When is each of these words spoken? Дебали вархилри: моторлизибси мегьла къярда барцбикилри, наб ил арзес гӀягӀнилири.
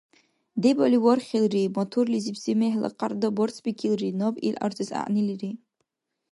Дебали 0.61 0.97
вархилри: 1.05 1.63
моторлизибси 1.75 2.51
мегьла 2.61 2.89
къярда 2.99 3.27
барцбикилри, 3.37 4.09
наб 4.19 4.35
ил 4.47 4.55
арзес 4.65 4.89
гӀягӀнилири. 4.93 5.51